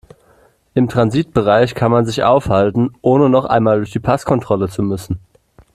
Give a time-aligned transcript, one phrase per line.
[0.73, 5.19] Im Transitbereich kann man sich aufhalten, ohne noch einmal durch die Passkontrolle zu müssen.